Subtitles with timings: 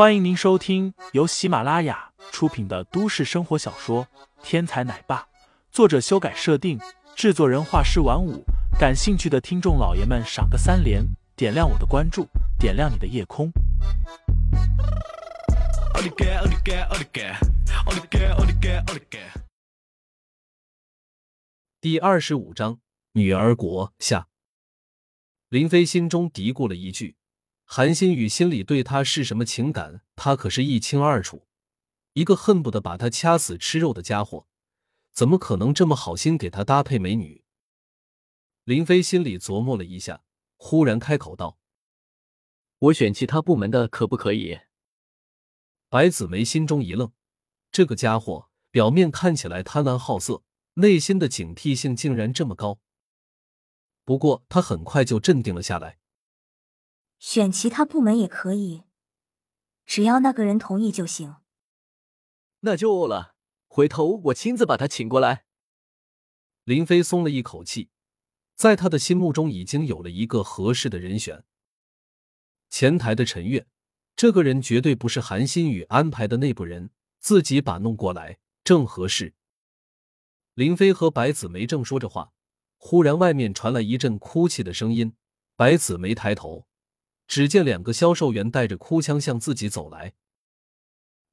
[0.00, 4.06] 欢迎您收听由喜马拉雅出品的都市生活小说
[4.42, 5.18] 《天才奶爸》，
[5.70, 6.80] 作者修改设定，
[7.14, 8.42] 制作人画师晚舞。
[8.78, 11.04] 感兴趣的听众老爷们，赏个三连，
[11.36, 12.26] 点亮我的关注，
[12.58, 13.52] 点亮你的夜空。
[21.78, 22.80] 第二十五章，
[23.12, 24.28] 女儿国下。
[25.50, 27.16] 林飞心中嘀咕了一句。
[27.72, 31.46] 韩新宇心里对他是什么情感，他可是一清二楚。
[32.14, 34.48] 一个恨不得把他掐死吃肉的家伙，
[35.12, 37.44] 怎么可能这么好心给他搭配美女？
[38.64, 40.24] 林飞心里琢磨了一下，
[40.56, 41.60] 忽然开口道
[42.90, 44.58] ：“我选其他部门的可不可以？”
[45.88, 47.12] 白子梅心中一愣，
[47.70, 50.42] 这个家伙表面看起来贪婪好色，
[50.74, 52.80] 内心的警惕性竟然这么高。
[54.04, 55.99] 不过他很快就镇定了下来。
[57.20, 58.84] 选其他部门也可以，
[59.84, 61.36] 只要那个人同意就行。
[62.60, 63.36] 那就了，
[63.68, 65.44] 回头我亲自把他请过来。
[66.64, 67.90] 林飞松了一口气，
[68.54, 71.44] 在他的心目中已经有了一个合适的人选。
[72.70, 73.66] 前台的陈月，
[74.16, 79.34] 这个人绝对不是韩新宇安排的内部人，自己把弄过来正合适。
[80.54, 82.32] 林飞和白子梅正说着话，
[82.78, 85.14] 忽然外面传来一阵哭泣的声音。
[85.54, 86.66] 白子梅抬头。
[87.30, 90.14] 只见两个销售员带着哭腔向自己走来。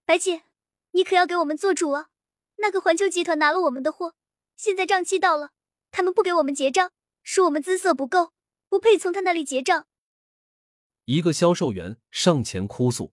[0.06, 0.44] 白姐，
[0.92, 2.10] 你可要给我们做主啊！
[2.58, 4.14] 那个环球集团拿了我们的货，
[4.56, 5.54] 现在账期到了，
[5.90, 6.92] 他们不给我们结账，
[7.24, 8.32] 说我们姿色不够，
[8.70, 9.88] 不配从他那里结账。
[11.06, 13.12] 一个销售员上前哭诉：“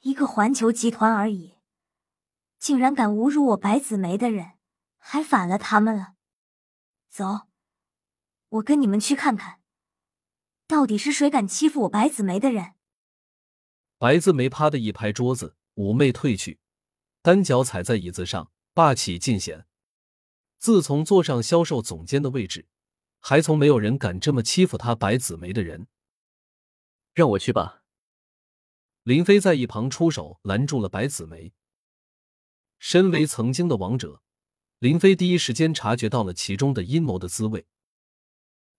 [0.00, 1.54] 一个环球集团而已，
[2.58, 4.58] 竟然敢侮辱我白子梅的人，
[4.98, 6.16] 还反了他们了。
[7.08, 7.46] 走，
[8.50, 9.55] 我跟你们去看看。”
[10.68, 12.74] 到底是谁敢欺负我白子梅的人？
[13.98, 16.58] 白子梅啪的一拍桌子，妩媚退去，
[17.22, 19.66] 单脚踩在椅子上，霸气尽显。
[20.58, 22.66] 自从坐上销售总监的位置，
[23.20, 25.86] 还从没有人敢这么欺负她白子梅的人。
[27.14, 27.84] 让我去吧。
[29.04, 31.52] 林飞在一旁出手拦住了白子梅。
[32.78, 34.20] 身为曾经的王者，
[34.80, 37.66] 林飞第一时间察觉到了其中的阴谋的滋味。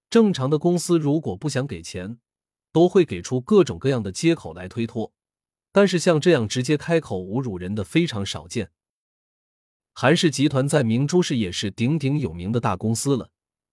[0.10, 2.20] 正常的公司如果不想给钱，
[2.72, 5.14] 都会给出各种各样的借口来推脱。
[5.74, 8.72] 但是像这样直接开口侮辱人的非常少见。
[9.94, 13.30] 韩氏集团在明珠市也是鼎鼎有名的大公司了，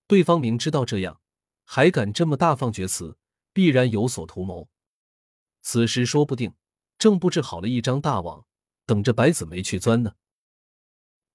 [0.06, 1.20] 对方明知道这样，
[1.64, 3.16] 还敢这么大放厥词，
[3.52, 4.68] 必然有所图谋。
[5.62, 6.52] 此时说不定
[6.98, 8.44] 正布置好了一张大网，
[8.84, 10.14] 等着白子梅去钻呢。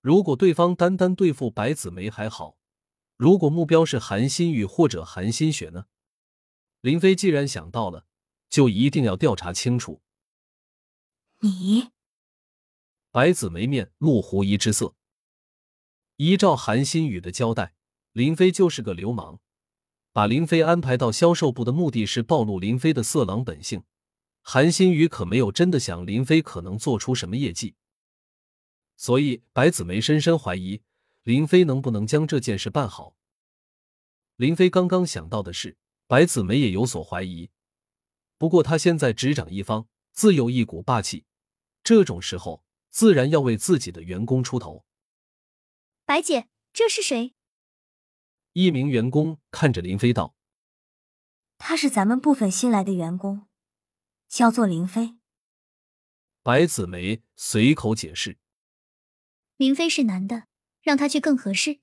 [0.02, 2.59] 如果对方单单对付白子梅还好。
[3.20, 5.88] 如果目标是韩新宇或者韩新雪呢？
[6.80, 8.06] 林飞既然想到了，
[8.50, 10.02] 就一定要调查清楚。
[11.40, 11.90] 你，
[13.12, 14.96] 白子梅面露狐疑之色。
[16.16, 17.76] 依照韩新宇的交代，
[18.14, 19.42] 林飞就是个流氓。
[20.14, 23.84] 把林飞安排到销售部的目的是暴露林飞的色狼本性。
[24.42, 27.76] 韩新宇可没有真的想林飞可能做出什么业绩，
[28.96, 30.82] 所以白子梅深深怀疑。
[31.30, 33.16] 林飞能不能将这件事办好？
[34.36, 37.52] 林飞刚刚想到的是，白子梅也有所怀疑。
[38.40, 41.28] 不过他现在执掌一方，自有一股霸气，
[41.84, 44.84] 这种时候自然要为自己的员工出头。
[46.04, 47.36] 白姐，这是谁？
[48.54, 50.34] 一名员工看着林飞道
[51.60, 53.48] ：“他是咱们部分新来的员工，
[54.28, 55.20] 叫做林飞。”
[56.42, 58.40] 白子梅随口解释
[59.58, 60.49] ：“林飞是男的。”
[60.90, 61.82] 让他去更合适。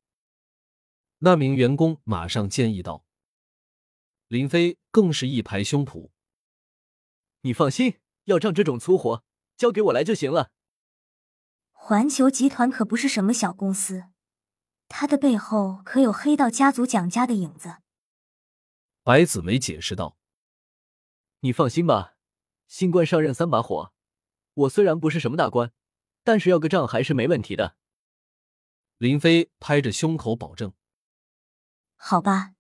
[1.19, 3.05] 那名员工马上建议道
[4.27, 6.11] ：“林飞更是一拍胸脯，
[7.43, 9.23] 你放心，要账这种粗活
[9.57, 10.51] 交给我来就行了。
[11.71, 14.07] 环球集团可不是什么小公司，
[14.89, 17.77] 他的背后可有黑道家族蒋家的影子。”
[19.05, 20.19] 白子梅解释道
[21.41, 22.17] ：“你放心吧，
[22.67, 23.93] 新官上任三把火，
[24.55, 25.73] 我虽然不是什么大官，
[26.25, 27.77] 但是要个账还是没问题的。”
[28.99, 30.73] 林飞拍着胸口保证
[31.97, 32.55] ：“好吧，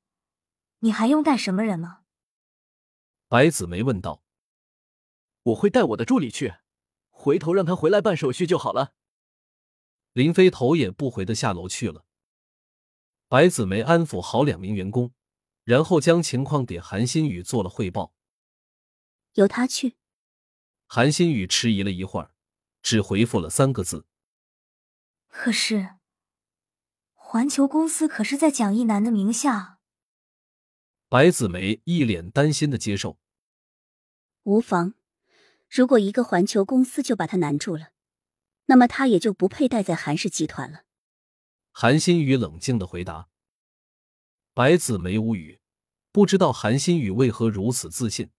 [0.80, 2.02] 你还用带什么人吗？”
[3.28, 4.22] 白子梅问道。
[5.44, 6.56] “我会带我的助理去，
[7.08, 8.94] 回头让他回来办手续就好了。”
[10.12, 12.04] 林飞头也不回的下楼去了。
[13.28, 15.14] 白子梅安抚好两名员工，
[15.64, 18.12] 然后将情况给韩新宇做了汇报。
[19.34, 19.96] 由他去。
[20.86, 22.34] 韩新宇迟疑了一会儿，
[22.82, 24.06] 只回复了三个字
[25.28, 25.95] ：“可是。”
[27.36, 29.78] 环球公司可是在蒋一南的名下。
[31.10, 33.18] 白子梅一脸担心的接受。
[34.44, 34.94] 无妨，
[35.68, 37.90] 如果一个环球公司就把他难住了，
[38.64, 40.84] 那么他也就不配待在韩氏集团了。
[41.72, 43.28] 韩新宇冷静的回答。
[44.54, 45.60] 白子梅无语，
[46.10, 48.30] 不知道韩新宇为何如此自信。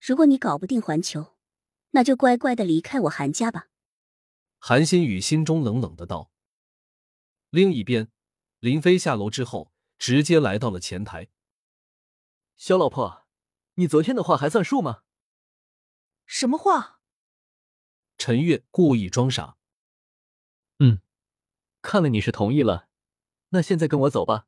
[0.00, 1.36] 如果你搞不定环球，
[1.92, 3.68] 那就乖乖的离开我韩家吧。
[4.58, 6.32] 韩新宇心中冷冷的道。
[7.50, 8.10] 另一边，
[8.58, 11.28] 林飞下楼之后，直接来到了前台。
[12.56, 13.26] 肖老婆，
[13.74, 15.02] 你昨天的话还算数吗？
[16.26, 17.00] 什么话？
[18.18, 19.56] 陈月故意装傻。
[20.80, 21.00] 嗯，
[21.80, 22.88] 看了你是同意了，
[23.50, 24.46] 那现在跟我走吧。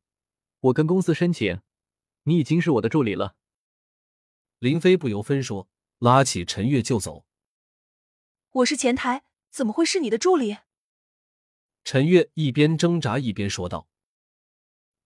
[0.61, 1.63] 我跟公司申请，
[2.25, 3.37] 你已经是我的助理了。
[4.59, 7.25] 林飞不由分说，拉起陈月就走。
[8.51, 10.59] 我是前台，怎么会是你的助理？
[11.85, 13.89] 陈月一边挣扎一边说道：“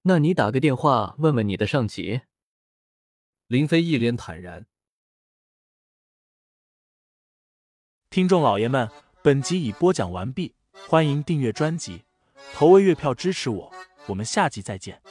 [0.03, 2.23] 那你打个电话问问你的上级。”
[3.47, 4.67] 林飞一脸坦然。
[8.11, 8.91] 听众老爷们，
[9.23, 10.55] 本集已播讲完毕，
[10.89, 12.05] 欢迎订阅专辑，
[12.53, 13.73] 投喂月票支持我，
[14.07, 15.03] 我们下集再见。